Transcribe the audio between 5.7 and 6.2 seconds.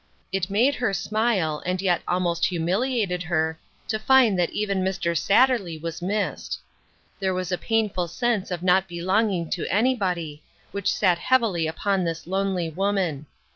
was